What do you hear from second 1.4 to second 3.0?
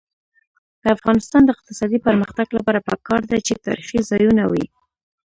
د اقتصادي پرمختګ لپاره